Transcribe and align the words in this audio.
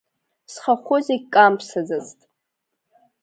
Схахәы 0.51 0.97
зегь 1.05 1.25
камԥсаӡацт. 1.33 2.19